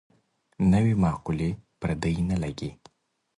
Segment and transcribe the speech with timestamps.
[0.71, 1.49] نوې مقولې
[1.79, 2.71] پردۍ نه لګي.